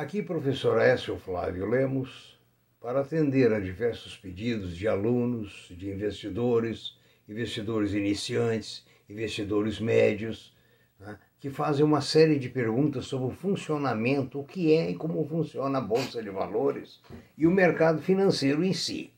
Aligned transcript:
Aqui, 0.00 0.22
professor 0.22 0.80
Écio 0.80 1.18
Flávio 1.18 1.68
Lemos, 1.68 2.40
para 2.80 3.02
atender 3.02 3.52
a 3.52 3.60
diversos 3.60 4.16
pedidos 4.16 4.74
de 4.74 4.88
alunos, 4.88 5.70
de 5.76 5.90
investidores, 5.90 6.96
investidores 7.28 7.92
iniciantes, 7.92 8.82
investidores 9.10 9.78
médios, 9.78 10.56
né, 10.98 11.18
que 11.38 11.50
fazem 11.50 11.84
uma 11.84 12.00
série 12.00 12.38
de 12.38 12.48
perguntas 12.48 13.04
sobre 13.04 13.26
o 13.26 13.36
funcionamento, 13.36 14.40
o 14.40 14.44
que 14.44 14.72
é 14.72 14.90
e 14.90 14.94
como 14.94 15.22
funciona 15.28 15.76
a 15.76 15.82
Bolsa 15.82 16.22
de 16.22 16.30
Valores 16.30 17.02
e 17.36 17.46
o 17.46 17.50
mercado 17.50 18.00
financeiro 18.00 18.64
em 18.64 18.72
si. 18.72 19.12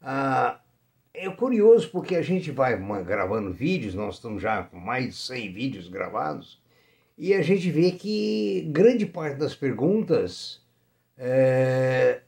Ah, 0.00 0.62
é 1.12 1.28
curioso 1.28 1.90
porque 1.90 2.16
a 2.16 2.22
gente 2.22 2.50
vai 2.50 2.74
gravando 3.04 3.52
vídeos, 3.52 3.94
nós 3.94 4.14
estamos 4.14 4.40
já 4.40 4.62
com 4.62 4.78
mais 4.78 5.08
de 5.08 5.14
100 5.14 5.52
vídeos 5.52 5.88
gravados, 5.88 6.58
e 7.16 7.32
a 7.32 7.42
gente 7.42 7.70
vê 7.70 7.92
que 7.92 8.68
grande 8.70 9.06
parte 9.06 9.38
das 9.38 9.54
perguntas 9.54 10.60
é, 11.16 12.20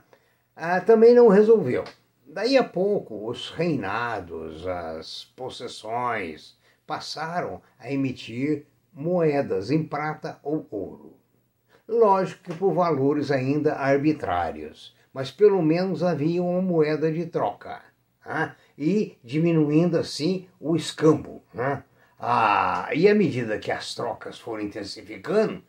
Ah, 0.56 0.79
também 0.79 1.16
não 1.16 1.27
resolveu. 1.27 1.85
Daí 2.23 2.56
a 2.56 2.63
pouco, 2.63 3.27
os 3.27 3.50
reinados, 3.50 4.67
as 4.67 5.23
possessões, 5.35 6.56
passaram 6.85 7.63
a 7.79 7.91
emitir 7.91 8.67
moedas 8.94 9.72
em 9.72 9.83
prata 9.83 10.38
ou 10.44 10.67
ouro. 10.69 11.17
Lógico 11.88 12.44
que 12.44 12.53
por 12.53 12.75
valores 12.75 13.31
ainda 13.31 13.73
arbitrários 13.73 14.95
mas 15.17 15.31
pelo 15.31 15.63
menos 15.63 16.03
havia 16.03 16.44
uma 16.44 16.61
moeda 16.61 17.11
de 17.11 17.25
troca. 17.25 17.81
Né? 18.23 18.55
E 18.78 19.17
diminuindo 19.23 19.97
assim 19.97 20.47
o 20.59 20.75
escambo. 20.75 21.41
Né? 21.51 21.83
Ah, 22.19 22.88
e 22.94 23.09
à 23.09 23.16
medida 23.16 23.57
que 23.57 23.72
as 23.72 23.95
trocas 23.95 24.38
foram 24.38 24.61
intensificando, 24.61 25.63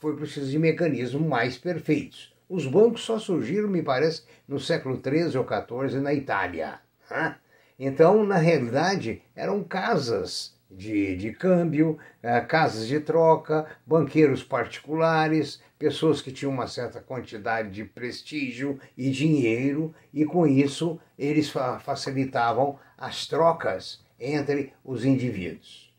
foi 0.00 0.16
preciso 0.16 0.50
de 0.50 0.58
mecanismos 0.58 1.24
mais 1.24 1.56
perfeitos. 1.56 2.34
Os 2.48 2.66
bancos 2.66 3.02
só 3.02 3.20
surgiram, 3.20 3.68
me 3.68 3.84
parece, 3.84 4.24
no 4.48 4.58
século 4.58 5.00
XIII 5.00 5.38
ou 5.38 5.46
XIV 5.46 6.00
na 6.00 6.12
Itália. 6.12 6.80
Né? 7.08 7.36
Então, 7.78 8.26
na 8.26 8.36
realidade, 8.36 9.22
eram 9.36 9.62
casas 9.62 10.53
de, 10.76 11.16
de 11.16 11.32
câmbio, 11.32 11.98
eh, 12.22 12.40
casas 12.40 12.86
de 12.86 13.00
troca, 13.00 13.66
banqueiros 13.86 14.42
particulares, 14.42 15.60
pessoas 15.78 16.20
que 16.20 16.32
tinham 16.32 16.52
uma 16.52 16.66
certa 16.66 17.00
quantidade 17.00 17.70
de 17.70 17.84
prestígio 17.84 18.78
e 18.96 19.10
dinheiro, 19.10 19.94
e 20.12 20.24
com 20.24 20.46
isso 20.46 20.98
eles 21.18 21.50
fa 21.50 21.78
facilitavam 21.78 22.78
as 22.98 23.26
trocas 23.26 24.02
entre 24.18 24.72
os 24.84 25.04
indivíduos. 25.04 25.94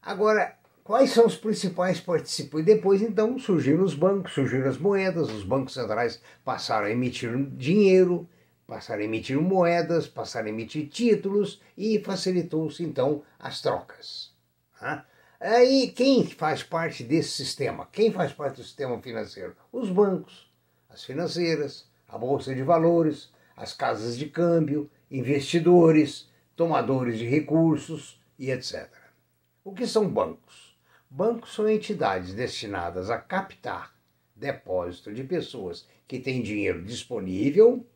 Agora, 0.00 0.54
quais 0.82 1.10
são 1.10 1.26
os 1.26 1.36
principais 1.36 2.00
participantes? 2.00 2.66
Depois, 2.66 3.00
então, 3.00 3.38
surgiram 3.38 3.82
os 3.82 3.94
bancos, 3.94 4.32
surgiram 4.32 4.68
as 4.68 4.78
moedas, 4.78 5.30
os 5.30 5.42
bancos 5.42 5.74
centrais 5.74 6.20
passaram 6.44 6.86
a 6.86 6.90
emitir 6.90 7.34
dinheiro, 7.56 8.28
passaram 8.66 9.02
a 9.02 9.04
emitir 9.04 9.40
moedas, 9.40 10.06
passaram 10.06 10.46
a 10.46 10.50
emitir 10.50 10.88
títulos 10.88 11.60
e 11.76 11.98
facilitou-se 12.00 12.82
então 12.82 13.22
as 13.38 13.60
trocas. 13.60 14.32
Aí 15.40 15.88
quem 15.88 16.26
faz 16.26 16.62
parte 16.62 17.04
desse 17.04 17.30
sistema? 17.30 17.88
Quem 17.92 18.10
faz 18.10 18.32
parte 18.32 18.56
do 18.56 18.62
sistema 18.62 19.00
financeiro? 19.00 19.54
Os 19.72 19.90
bancos, 19.90 20.50
as 20.88 21.04
financeiras, 21.04 21.86
a 22.08 22.16
bolsa 22.16 22.54
de 22.54 22.62
valores, 22.62 23.30
as 23.56 23.72
casas 23.72 24.16
de 24.16 24.26
câmbio, 24.26 24.90
investidores, 25.10 26.28
tomadores 26.56 27.18
de 27.18 27.26
recursos 27.26 28.20
e 28.38 28.50
etc. 28.50 28.88
O 29.62 29.72
que 29.72 29.86
são 29.86 30.08
bancos? 30.08 30.76
Bancos 31.10 31.54
são 31.54 31.68
entidades 31.68 32.34
destinadas 32.34 33.10
a 33.10 33.18
captar 33.18 33.94
depósito 34.34 35.12
de 35.12 35.22
pessoas 35.22 35.86
que 36.08 36.18
têm 36.18 36.42
dinheiro 36.42 36.82
disponível 36.82 37.86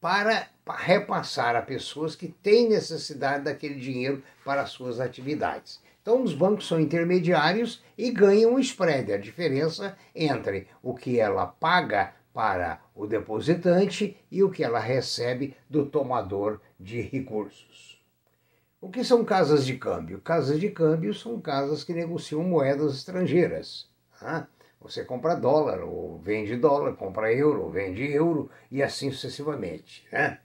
para 0.00 0.48
repassar 0.78 1.54
a 1.56 1.62
pessoas 1.62 2.16
que 2.16 2.28
têm 2.28 2.68
necessidade 2.68 3.44
daquele 3.44 3.74
dinheiro 3.74 4.22
para 4.44 4.62
as 4.62 4.70
suas 4.70 4.98
atividades. 4.98 5.80
Então, 6.00 6.22
os 6.22 6.32
bancos 6.32 6.66
são 6.66 6.80
intermediários 6.80 7.82
e 7.96 8.10
ganham 8.10 8.54
um 8.54 8.58
spread, 8.58 9.12
a 9.12 9.18
diferença 9.18 9.96
entre 10.14 10.66
o 10.82 10.94
que 10.94 11.20
ela 11.20 11.46
paga 11.46 12.14
para 12.32 12.80
o 12.94 13.06
depositante 13.06 14.16
e 14.30 14.42
o 14.42 14.50
que 14.50 14.64
ela 14.64 14.78
recebe 14.78 15.54
do 15.68 15.84
tomador 15.84 16.60
de 16.78 17.02
recursos. 17.02 18.00
O 18.80 18.88
que 18.88 19.04
são 19.04 19.22
casas 19.24 19.66
de 19.66 19.76
câmbio? 19.76 20.20
Casas 20.22 20.58
de 20.58 20.70
câmbio 20.70 21.12
são 21.12 21.38
casas 21.38 21.84
que 21.84 21.92
negociam 21.92 22.42
moedas 22.42 22.94
estrangeiras. 22.94 23.86
Né? 24.22 24.46
Você 24.80 25.04
compra 25.04 25.34
dólar, 25.34 25.82
ou 25.82 26.18
vende 26.18 26.56
dólar, 26.56 26.94
compra 26.94 27.32
euro, 27.32 27.64
ou 27.64 27.70
vende 27.70 28.02
euro, 28.02 28.50
e 28.70 28.82
assim 28.82 29.10
sucessivamente. 29.10 30.06
Né? 30.10 30.38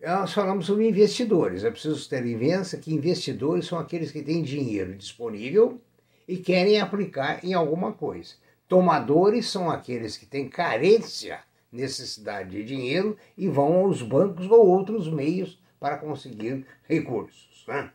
Nós 0.00 0.34
falamos 0.34 0.66
sobre 0.66 0.86
investidores. 0.86 1.64
É 1.64 1.70
preciso 1.70 2.08
ter 2.08 2.26
em 2.26 2.36
vista 2.36 2.76
que 2.76 2.92
investidores 2.92 3.66
são 3.66 3.78
aqueles 3.78 4.12
que 4.12 4.22
têm 4.22 4.42
dinheiro 4.42 4.94
disponível 4.94 5.80
e 6.28 6.36
querem 6.36 6.78
aplicar 6.78 7.42
em 7.42 7.54
alguma 7.54 7.92
coisa. 7.92 8.34
Tomadores 8.68 9.48
são 9.50 9.70
aqueles 9.70 10.16
que 10.16 10.26
têm 10.26 10.48
carência, 10.48 11.40
necessidade 11.72 12.50
de 12.50 12.64
dinheiro 12.64 13.16
e 13.36 13.48
vão 13.48 13.84
aos 13.84 14.02
bancos 14.02 14.50
ou 14.50 14.66
outros 14.66 15.08
meios 15.08 15.58
para 15.80 15.96
conseguir 15.96 16.66
recursos. 16.86 17.64
Né? 17.66 17.90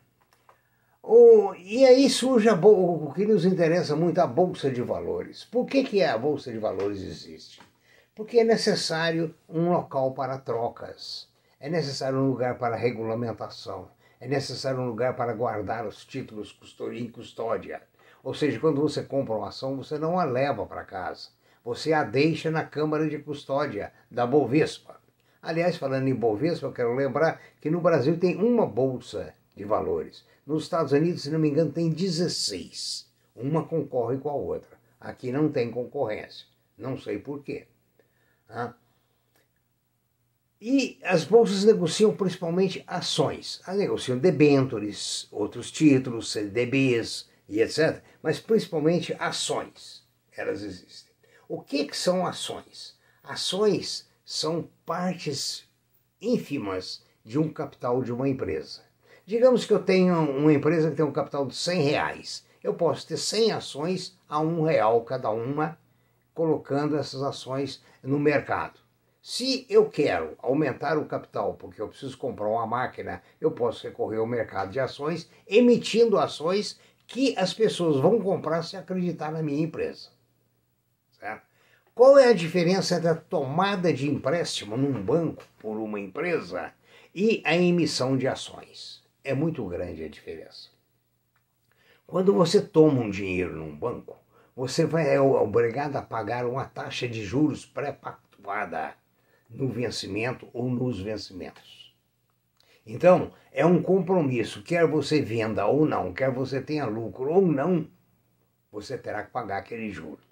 E 1.72 1.86
aí 1.86 2.10
surge 2.10 2.50
o 2.50 3.14
que 3.14 3.26
nos 3.26 3.46
interessa 3.46 3.96
muito, 3.96 4.20
a 4.20 4.28
Bolsa 4.28 4.70
de 4.72 4.82
Valores. 4.82 5.46
Por 5.46 5.66
que, 5.66 5.84
que 5.84 6.04
a 6.04 6.18
Bolsa 6.18 6.52
de 6.52 6.58
Valores 6.58 7.02
existe? 7.02 7.62
Porque 8.16 8.40
é 8.40 8.44
necessário 8.44 9.34
um 9.48 9.72
local 9.72 10.14
para 10.14 10.38
trocas, 10.38 11.30
é 11.60 11.70
necessário 11.70 12.18
um 12.20 12.28
lugar 12.28 12.58
para 12.58 12.76
regulamentação, 12.76 13.88
é 14.20 14.28
necessário 14.28 14.82
um 14.82 14.88
lugar 14.88 15.16
para 15.16 15.32
guardar 15.34 15.86
os 15.86 16.04
títulos 16.06 16.58
em 16.92 17.10
custódia. 17.10 17.82
Ou 18.24 18.34
seja, 18.34 18.60
quando 18.60 18.82
você 18.82 19.04
compra 19.04 19.36
uma 19.36 19.50
ação, 19.50 19.78
você 19.78 19.98
não 19.98 20.20
a 20.20 20.26
leva 20.26 20.66
para 20.66 20.84
casa, 20.84 21.30
você 21.64 21.94
a 21.94 22.04
deixa 22.04 22.52
na 22.52 22.66
Câmara 22.66 23.08
de 23.08 23.20
Custódia 23.20 23.94
da 24.10 24.26
Bovespa. 24.26 25.00
Aliás, 25.42 25.78
falando 25.78 26.08
em 26.08 26.16
Bovespa, 26.16 26.66
eu 26.66 26.74
quero 26.74 26.96
lembrar 26.96 27.40
que 27.62 27.70
no 27.70 27.80
Brasil 27.80 28.20
tem 28.20 28.36
uma 28.36 28.66
bolsa 28.66 29.34
de 29.60 29.66
valores. 29.66 30.24
Nos 30.48 30.64
Estados 30.64 30.94
Unidos, 30.94 31.24
se 31.24 31.30
não 31.30 31.38
me 31.38 31.50
engano, 31.50 31.72
tem 31.72 31.90
16. 31.90 33.06
Uma 33.36 33.66
concorre 33.66 34.18
com 34.18 34.30
a 34.30 34.34
outra. 34.34 34.80
Aqui 35.00 35.32
não 35.34 35.52
tem 35.52 35.70
concorrência. 35.70 36.48
Não 36.78 36.98
sei 36.98 37.20
porquê. 37.20 37.68
Ah. 38.48 38.74
E 40.62 40.98
as 41.04 41.26
bolsas 41.26 41.66
negociam 41.66 42.16
principalmente 42.16 42.84
ações. 42.88 43.62
Elas 43.68 43.80
negociam 43.80 44.18
debêntures, 44.18 45.28
outros 45.30 45.72
títulos, 45.72 46.32
CDBs 46.32 47.30
e 47.48 47.62
etc. 47.62 48.02
Mas 48.24 48.40
principalmente 48.40 49.14
ações. 49.20 50.08
Elas 50.36 50.64
existem. 50.64 51.14
O 51.50 51.62
que, 51.62 51.86
que 51.86 51.98
são 51.98 52.26
ações? 52.26 52.98
Ações 53.22 54.08
são 54.24 54.70
partes 54.86 55.68
ínfimas 56.22 57.04
de 57.26 57.38
um 57.38 57.52
capital 57.52 58.02
de 58.02 58.14
uma 58.14 58.30
empresa. 58.30 58.89
Digamos 59.30 59.64
que 59.64 59.72
eu 59.72 59.84
tenho 59.84 60.16
uma 60.22 60.52
empresa 60.52 60.90
que 60.90 60.96
tem 60.96 61.06
um 61.06 61.12
capital 61.12 61.46
de 61.46 61.56
100 61.56 61.84
reais. 61.84 62.44
Eu 62.64 62.74
posso 62.74 63.06
ter 63.06 63.16
100 63.16 63.52
ações 63.52 64.18
a 64.28 64.40
um 64.40 64.64
real 64.64 65.02
cada 65.02 65.30
uma, 65.30 65.78
colocando 66.34 66.98
essas 66.98 67.22
ações 67.22 67.80
no 68.02 68.18
mercado. 68.18 68.80
Se 69.22 69.68
eu 69.70 69.88
quero 69.88 70.34
aumentar 70.40 70.98
o 70.98 71.06
capital, 71.06 71.54
porque 71.54 71.80
eu 71.80 71.88
preciso 71.88 72.18
comprar 72.18 72.48
uma 72.48 72.66
máquina, 72.66 73.22
eu 73.40 73.52
posso 73.52 73.86
recorrer 73.86 74.18
ao 74.18 74.26
mercado 74.26 74.72
de 74.72 74.80
ações, 74.80 75.30
emitindo 75.48 76.18
ações 76.18 76.80
que 77.06 77.38
as 77.38 77.54
pessoas 77.54 78.02
vão 78.02 78.20
comprar 78.20 78.64
se 78.64 78.78
acreditar 78.78 79.32
na 79.32 79.44
minha 79.44 79.64
empresa. 79.64 80.10
Certo? 81.20 81.44
Qual 81.94 82.18
é 82.18 82.30
a 82.30 82.34
diferença 82.34 82.96
entre 82.96 83.10
a 83.10 83.16
tomada 83.16 83.94
de 83.94 84.10
empréstimo 84.10 84.76
num 84.76 85.00
banco 85.00 85.44
por 85.60 85.78
uma 85.78 86.00
empresa 86.00 86.74
e 87.14 87.44
a 87.46 87.56
emissão 87.56 88.18
de 88.18 88.28
ações? 88.28 88.99
É 89.24 89.34
muito 89.34 89.66
grande 89.68 90.04
a 90.04 90.10
diferença. 90.10 90.70
Quando 92.08 92.34
você 92.34 92.62
toma 92.62 93.02
um 93.02 93.10
dinheiro 93.10 93.56
num 93.56 93.76
banco, 93.76 94.18
você 94.56 94.86
vai 94.86 95.14
é 95.14 95.22
obrigado 95.22 95.96
a 95.96 96.02
pagar 96.02 96.46
uma 96.46 96.66
taxa 96.66 97.08
de 97.08 97.24
juros 97.24 97.66
pré-pactuada 97.66 98.96
no 99.50 99.68
vencimento 99.68 100.48
ou 100.54 100.70
nos 100.70 101.00
vencimentos. 101.00 101.96
Então, 102.86 103.32
é 103.52 103.66
um 103.66 103.82
compromisso, 103.82 104.64
quer 104.64 104.88
você 104.88 105.22
venda 105.22 105.66
ou 105.68 105.86
não, 105.86 106.12
quer 106.14 106.32
você 106.32 106.62
tenha 106.62 106.86
lucro 106.86 107.32
ou 107.32 107.42
não, 107.42 107.88
você 108.72 108.98
terá 108.98 109.24
que 109.24 109.32
pagar 109.32 109.60
aquele 109.60 109.90
juros. 109.92 110.26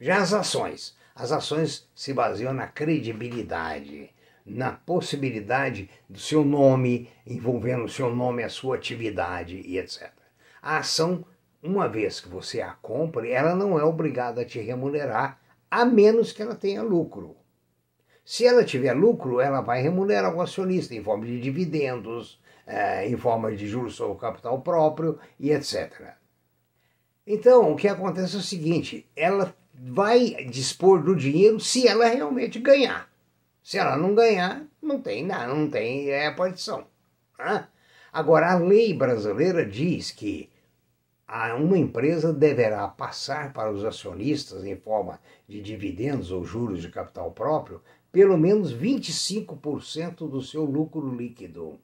Já 0.00 0.18
as 0.18 0.32
ações, 0.32 0.96
as 1.14 1.30
ações 1.30 1.88
se 1.94 2.14
baseiam 2.14 2.54
na 2.54 2.66
credibilidade, 2.66 4.10
na 4.50 4.72
possibilidade 4.72 5.88
do 6.08 6.18
seu 6.18 6.44
nome, 6.44 7.08
envolvendo 7.26 7.84
o 7.84 7.88
seu 7.88 8.14
nome, 8.14 8.42
a 8.42 8.48
sua 8.48 8.76
atividade 8.76 9.62
e 9.64 9.78
etc. 9.78 10.10
A 10.62 10.78
ação, 10.78 11.24
uma 11.62 11.88
vez 11.88 12.20
que 12.20 12.28
você 12.28 12.60
a 12.60 12.72
compre, 12.72 13.30
ela 13.30 13.54
não 13.54 13.78
é 13.78 13.84
obrigada 13.84 14.42
a 14.42 14.44
te 14.44 14.60
remunerar, 14.60 15.40
a 15.70 15.84
menos 15.84 16.32
que 16.32 16.42
ela 16.42 16.54
tenha 16.54 16.82
lucro. 16.82 17.36
Se 18.24 18.46
ela 18.46 18.64
tiver 18.64 18.92
lucro, 18.92 19.40
ela 19.40 19.60
vai 19.60 19.82
remunerar 19.82 20.34
o 20.34 20.40
acionista 20.40 20.94
em 20.94 21.02
forma 21.02 21.26
de 21.26 21.40
dividendos, 21.40 22.40
é, 22.66 23.08
em 23.08 23.16
forma 23.16 23.50
de 23.54 23.66
juros 23.66 23.94
sobre 23.94 24.12
o 24.12 24.18
capital 24.18 24.60
próprio 24.60 25.18
e 25.38 25.50
etc. 25.50 26.14
Então, 27.26 27.72
o 27.72 27.76
que 27.76 27.88
acontece 27.88 28.36
é 28.36 28.38
o 28.38 28.42
seguinte: 28.42 29.08
ela 29.16 29.54
vai 29.74 30.44
dispor 30.48 31.02
do 31.02 31.16
dinheiro 31.16 31.58
se 31.58 31.88
ela 31.88 32.06
realmente 32.06 32.58
ganhar. 32.58 33.09
Se 33.62 33.78
ela 33.78 33.96
não 33.96 34.14
ganhar, 34.14 34.66
não 34.82 35.00
tem 35.00 35.24
nada, 35.24 35.54
não 35.54 35.68
tem 35.68 36.10
é, 36.10 36.30
partição. 36.30 36.86
Né? 37.38 37.66
Agora, 38.12 38.52
a 38.52 38.58
lei 38.58 38.92
brasileira 38.92 39.64
diz 39.64 40.10
que 40.10 40.50
uma 41.58 41.78
empresa 41.78 42.32
deverá 42.32 42.88
passar 42.88 43.52
para 43.52 43.70
os 43.70 43.84
acionistas, 43.84 44.64
em 44.64 44.76
forma 44.76 45.20
de 45.46 45.62
dividendos 45.62 46.32
ou 46.32 46.44
juros 46.44 46.82
de 46.82 46.88
capital 46.88 47.30
próprio, 47.30 47.80
pelo 48.10 48.36
menos 48.36 48.74
25% 48.74 50.28
do 50.28 50.42
seu 50.42 50.64
lucro 50.64 51.14
líquido. 51.14 51.78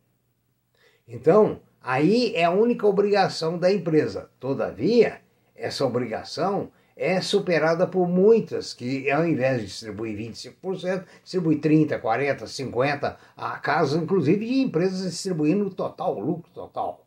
Então, 1.06 1.61
aí 1.81 2.34
é 2.34 2.44
a 2.44 2.50
única 2.50 2.87
obrigação 2.87 3.56
da 3.56 3.73
empresa. 3.73 4.28
Todavia, 4.40 5.20
essa 5.55 5.87
obrigação 5.87 6.73
é 6.96 7.20
superada 7.20 7.87
por 7.87 8.08
muitas 8.08 8.72
que, 8.72 9.10
ao 9.10 9.26
invés 9.26 9.60
de 9.60 9.66
distribuir 9.66 10.16
25%, 10.16 11.04
distribui 11.22 11.60
30%, 11.60 12.00
40%, 12.00 12.44
50%, 12.44 13.16
há 13.37 13.58
casos, 13.58 14.02
inclusive, 14.02 14.46
de 14.46 14.60
empresas 14.62 15.02
distribuindo 15.02 15.66
o 15.66 15.75
total, 15.75 16.16
o 16.16 16.20
lucro 16.20 16.50
total. 16.54 17.06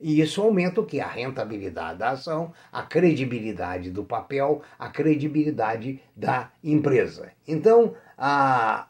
E 0.00 0.20
isso 0.20 0.40
aumenta 0.40 0.80
o 0.80 0.86
que? 0.86 1.00
A 1.00 1.08
rentabilidade 1.08 1.98
da 1.98 2.10
ação, 2.10 2.52
a 2.70 2.82
credibilidade 2.82 3.90
do 3.90 4.04
papel, 4.04 4.62
a 4.78 4.90
credibilidade 4.90 6.00
da 6.14 6.52
empresa. 6.62 7.32
Então, 7.48 7.94
a, 8.16 8.88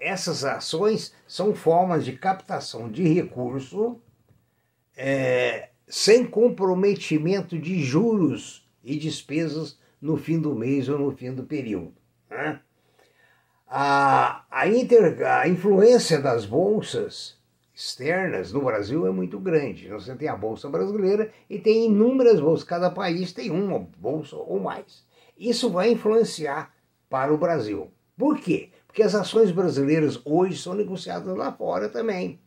essas 0.00 0.44
ações 0.44 1.14
são 1.28 1.54
formas 1.54 2.04
de 2.04 2.12
captação 2.12 2.90
de 2.90 3.04
recurso 3.04 4.00
é, 4.96 5.68
sem 5.86 6.26
comprometimento 6.26 7.58
de 7.58 7.82
juros 7.82 8.61
e 8.82 8.96
despesas 8.96 9.78
no 10.00 10.16
fim 10.16 10.40
do 10.40 10.54
mês 10.54 10.88
ou 10.88 10.98
no 10.98 11.12
fim 11.12 11.32
do 11.32 11.44
período. 11.44 11.94
Né? 12.30 12.60
A, 13.66 14.44
a, 14.50 14.68
inter, 14.68 15.24
a 15.26 15.48
influência 15.48 16.20
das 16.20 16.44
bolsas 16.44 17.40
externas 17.74 18.52
no 18.52 18.62
Brasil 18.62 19.06
é 19.06 19.10
muito 19.10 19.38
grande. 19.38 19.88
Você 19.88 20.14
tem 20.14 20.28
a 20.28 20.36
Bolsa 20.36 20.68
Brasileira 20.68 21.32
e 21.48 21.58
tem 21.58 21.86
inúmeras 21.86 22.40
bolsas, 22.40 22.64
cada 22.64 22.90
país 22.90 23.32
tem 23.32 23.50
uma 23.50 23.78
bolsa 23.78 24.36
ou 24.36 24.60
mais. 24.60 25.04
Isso 25.38 25.70
vai 25.70 25.90
influenciar 25.90 26.74
para 27.08 27.32
o 27.32 27.38
Brasil. 27.38 27.90
Por 28.16 28.38
quê? 28.38 28.70
Porque 28.86 29.02
as 29.02 29.14
ações 29.14 29.50
brasileiras 29.50 30.20
hoje 30.24 30.58
são 30.58 30.74
negociadas 30.74 31.34
lá 31.34 31.50
fora 31.50 31.88
também. 31.88 32.38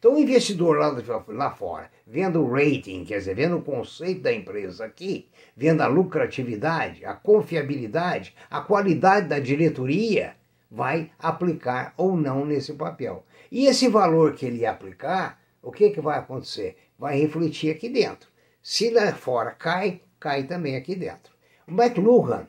Então, 0.00 0.14
o 0.14 0.18
investidor 0.18 0.78
lá, 0.78 0.96
lá 1.28 1.50
fora, 1.50 1.90
vendo 2.06 2.42
o 2.42 2.50
rating, 2.50 3.04
quer 3.04 3.18
dizer, 3.18 3.34
vendo 3.34 3.58
o 3.58 3.62
conceito 3.62 4.22
da 4.22 4.32
empresa 4.32 4.86
aqui, 4.86 5.28
vendo 5.54 5.82
a 5.82 5.86
lucratividade, 5.86 7.04
a 7.04 7.12
confiabilidade, 7.12 8.34
a 8.50 8.62
qualidade 8.62 9.28
da 9.28 9.38
diretoria, 9.38 10.34
vai 10.70 11.10
aplicar 11.18 11.92
ou 11.98 12.16
não 12.16 12.46
nesse 12.46 12.72
papel. 12.72 13.26
E 13.52 13.66
esse 13.66 13.88
valor 13.88 14.32
que 14.32 14.46
ele 14.46 14.64
aplicar, 14.64 15.38
o 15.62 15.70
que, 15.70 15.90
que 15.90 16.00
vai 16.00 16.18
acontecer? 16.18 16.78
Vai 16.98 17.20
refletir 17.20 17.70
aqui 17.70 17.90
dentro. 17.90 18.30
Se 18.62 18.88
lá 18.88 19.12
fora 19.12 19.50
cai, 19.50 20.00
cai 20.18 20.44
também 20.44 20.76
aqui 20.76 20.94
dentro. 20.94 21.30
O 21.68 21.72
McLuhan, 21.72 22.46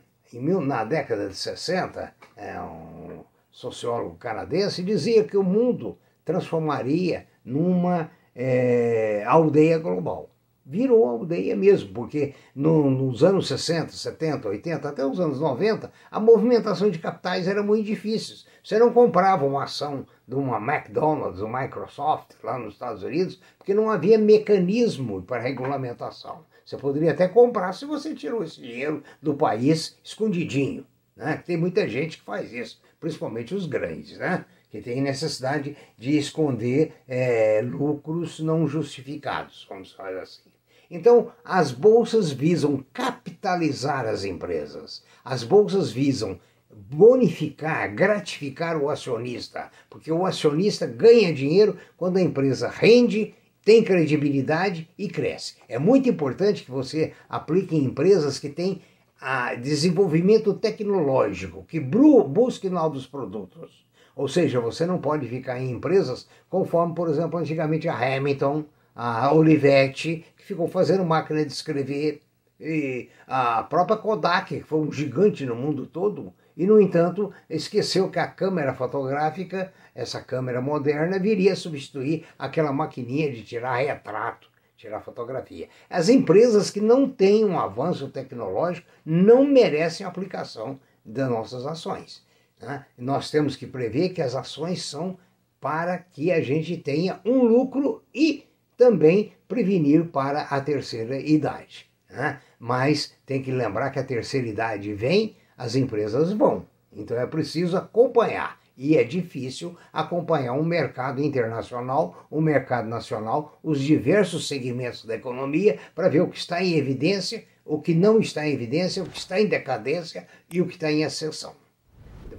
na 0.65 0.86
década 0.86 1.27
de 1.27 1.36
60, 1.36 2.15
é 2.38 2.62
um 2.62 3.25
sociólogo 3.51 4.15
canadense, 4.15 4.81
dizia 4.81 5.25
que 5.25 5.36
o 5.36 5.43
mundo 5.43 5.98
transformaria 6.24 7.27
numa 7.43 8.12
é, 8.36 9.24
aldeia 9.25 9.77
global 9.77 10.31
virou 10.71 11.05
aldeia 11.05 11.53
mesmo, 11.55 11.93
porque 11.93 12.33
no, 12.55 12.89
nos 12.89 13.24
anos 13.24 13.48
60, 13.48 13.91
70, 13.91 14.48
80, 14.48 14.88
até 14.88 15.05
os 15.05 15.19
anos 15.19 15.39
90, 15.39 15.91
a 16.10 16.19
movimentação 16.19 16.89
de 16.89 16.98
capitais 17.00 17.45
era 17.45 17.62
muito 17.62 17.86
difícil. 17.86 18.48
Você 18.63 18.79
não 18.79 18.93
comprava 18.93 19.45
uma 19.45 19.63
ação 19.63 20.05
de 20.25 20.36
uma 20.36 20.57
McDonald's, 20.57 21.41
uma 21.41 21.62
Microsoft 21.63 22.36
lá 22.41 22.57
nos 22.57 22.75
Estados 22.75 23.03
Unidos, 23.03 23.41
porque 23.57 23.74
não 23.74 23.89
havia 23.89 24.17
mecanismo 24.17 25.21
para 25.24 25.41
regulamentação. 25.41 26.45
Você 26.63 26.77
poderia 26.77 27.12
até 27.12 27.27
comprar 27.27 27.74
se 27.74 27.86
você 27.86 28.13
tirou 28.13 28.41
esse 28.41 28.62
dinheiro 28.62 29.03
do 29.21 29.33
país 29.33 29.98
escondidinho. 30.03 30.86
Né? 31.17 31.41
Tem 31.45 31.57
muita 31.57 31.86
gente 31.89 32.17
que 32.17 32.24
faz 32.24 32.53
isso, 32.53 32.81
principalmente 32.98 33.53
os 33.53 33.65
grandes, 33.65 34.17
né? 34.17 34.45
Que 34.72 34.82
tem 34.82 35.01
necessidade 35.01 35.75
de 35.98 36.18
esconder 36.18 36.94
é, 37.08 37.62
lucros 37.62 38.40
não 38.40 38.66
justificados, 38.66 39.68
vamos 39.70 39.92
falar 39.92 40.22
assim. 40.22 40.50
Então, 40.90 41.32
as 41.44 41.72
bolsas 41.72 42.32
visam 42.32 42.84
capitalizar 42.94 44.06
as 44.06 44.24
empresas. 44.24 45.04
As 45.24 45.44
bolsas 45.44 45.92
visam 45.92 46.40
bonificar, 46.70 47.94
gratificar 47.94 48.78
o 48.78 48.90
acionista, 48.90 49.70
porque 49.90 50.12
o 50.12 50.25
acionista 50.25 50.88
ganha 50.88 51.34
dinheiro 51.34 51.78
quando 51.98 52.18
a 52.18 52.22
empresa 52.22 52.70
rende, 52.70 53.36
tem 53.63 53.84
credibilidade 53.84 54.90
e 54.98 55.08
cresce. 55.08 55.56
É 55.68 55.78
muito 55.78 56.10
importante 56.10 56.63
que 56.63 56.72
você 56.72 57.13
aplique 57.30 57.75
em 57.75 57.84
empresas 57.84 58.40
que 58.40 58.50
têm 58.50 58.82
a 59.20 59.54
desenvolvimento 59.54 60.54
tecnológico, 60.54 61.63
que 61.66 61.80
busque 61.80 62.70
novos 62.70 63.06
produtos. 63.06 63.86
Ou 64.15 64.27
seja, 64.27 64.60
você 64.60 64.86
não 64.86 65.00
pode 65.00 65.27
ficar 65.27 65.60
em 65.60 65.72
empresas 65.72 66.27
conforme, 66.50 66.94
por 66.94 67.10
exemplo, 67.10 67.39
antigamente 67.39 67.88
a 67.88 67.96
Hamilton, 67.96 68.65
a 68.96 69.34
Olivetti, 69.34 70.25
que 70.36 70.44
ficou 70.44 70.68
fazendo 70.68 71.06
máquina 71.06 71.46
de 71.46 71.51
escrever, 71.51 72.22
e 72.60 73.10
a 73.25 73.63
própria 73.63 73.98
Kodak, 73.98 74.56
que 74.56 74.63
foi 74.63 74.80
um 74.80 74.91
gigante 74.91 75.46
no 75.46 75.56
mundo 75.56 75.86
todo, 75.88 76.34
E, 76.56 76.65
no 76.65 76.80
entanto, 76.80 77.34
esqueceu 77.50 78.10
que 78.10 78.20
a 78.20 78.27
câmera 78.27 78.74
fotográfica, 78.74 79.74
essa 79.96 80.22
câmera 80.22 80.62
moderna, 80.62 81.18
viria 81.20 81.53
a 81.53 81.56
substituir 81.56 82.25
aquela 82.38 82.72
maquininha 82.72 83.32
de 83.32 83.44
tirar 83.44 83.77
retrato, 83.77 84.50
tirar 84.75 85.01
fotografia. 85.01 85.70
As 85.89 86.10
empresas 86.10 86.70
que 86.70 86.82
não 86.82 87.10
têm 87.10 87.46
um 87.46 87.60
avanço 87.60 88.10
tecnológico 88.10 88.88
não 89.06 89.46
merecem 89.46 90.06
aplicação 90.06 90.80
das 91.03 91.30
nossas 91.30 91.65
ações. 91.65 92.24
Né? 92.62 92.86
Nós 92.98 93.32
temos 93.32 93.56
que 93.56 93.65
prever 93.65 94.10
que 94.10 94.22
as 94.22 94.36
ações 94.36 94.84
são 94.84 95.18
para 95.60 95.98
que 95.98 96.32
a 96.32 96.41
gente 96.41 96.77
tenha 96.77 97.20
um 97.25 97.44
lucro 97.44 98.03
e 98.13 98.46
também 98.77 99.34
prevenir 99.48 100.06
para 100.06 100.41
a 100.44 100.62
terceira 100.62 101.20
idade. 101.20 101.89
Né? 102.10 102.39
Mas 102.60 103.13
tem 103.25 103.41
que 103.41 103.51
lembrar 103.51 103.89
que 103.91 104.00
a 104.00 104.03
terceira 104.03 104.48
idade 104.48 104.94
vem, 104.94 105.36
as 105.58 105.75
empresas 105.75 106.34
vão. 106.34 106.65
Então 106.91 107.18
é 107.18 107.25
preciso 107.25 107.77
acompanhar. 107.77 108.60
E 108.75 108.98
é 108.98 109.03
difícil 109.03 109.77
acompanhar 109.94 110.53
um 110.53 110.63
mercado 110.63 111.22
internacional, 111.22 112.25
um 112.32 112.41
mercado 112.41 112.88
nacional, 112.88 113.60
os 113.62 113.80
diversos 113.80 114.48
segmentos 114.48 115.06
da 115.06 115.13
economia 115.13 115.77
para 115.94 116.10
ver 116.10 116.22
o 116.22 116.27
que 116.27 116.38
está 116.38 116.63
em 116.63 116.77
evidência, 116.77 117.44
o 117.63 117.80
que 117.80 117.94
não 117.94 118.20
está 118.20 118.48
em 118.48 118.53
evidência, 118.53 119.03
o 119.03 119.10
que 119.10 119.20
está 119.20 119.39
em 119.39 119.46
decadência 119.46 120.25
e 120.51 120.62
o 120.62 120.65
que 120.65 120.74
está 120.74 120.91
em 120.91 121.03
ascensão. 121.03 121.61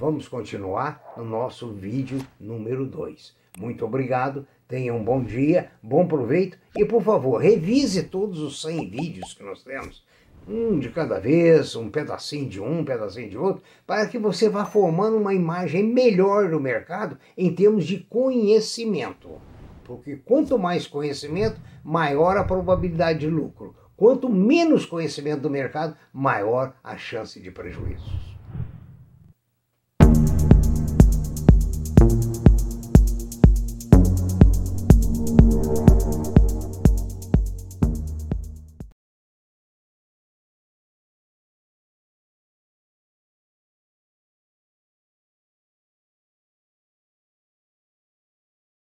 Vamos 0.03 0.27
continuar 0.27 1.01
no 1.17 1.25
nosso 1.25 1.69
vídeo 1.69 2.19
número 2.41 2.85
2. 2.85 3.37
Muito 3.57 3.85
obrigado, 3.85 4.45
tenha 4.67 4.93
um 4.93 5.05
bom 5.05 5.23
dia, 5.23 5.71
bom 5.81 6.09
proveito 6.09 6.59
e, 6.77 6.85
por 6.85 7.05
favor, 7.05 7.41
revise 7.41 8.03
todos 8.03 8.41
os 8.41 8.61
100 8.63 8.91
vídeos 8.91 9.33
que 9.33 9.45
nós 9.45 9.63
temos. 9.63 10.05
Um 10.49 10.81
de 10.81 10.89
cada 10.89 11.21
vez, 11.21 11.77
um 11.77 11.89
pedacinho 11.89 12.49
de 12.49 12.61
um, 12.61 12.81
um 12.81 12.85
pedacinho 12.85 13.31
de 13.31 13.39
outro, 13.39 13.63
para 13.87 14.09
que 14.09 14.19
você 14.19 14.49
vá 14.49 14.65
formando 14.65 15.19
uma 15.19 15.35
imagem 15.35 15.85
melhor 15.85 16.51
do 16.51 16.59
mercado 16.59 17.17
em 17.39 17.55
termos 17.55 17.87
de 17.87 18.01
conhecimento. 18.01 19.41
Porque 19.85 20.17
quanto 20.17 20.59
mais 20.59 20.85
conhecimento, 20.85 21.61
maior 21.85 22.37
a 22.37 22.43
probabilidade 22.43 23.21
de 23.21 23.29
lucro. 23.29 23.73
Quanto 23.97 24.29
menos 24.29 24.85
conhecimento 24.85 25.43
do 25.43 25.51
mercado, 25.51 25.97
maior 26.13 26.75
a 26.83 26.97
chance 26.97 27.39
de 27.39 27.53
prejuízo. 27.53 28.32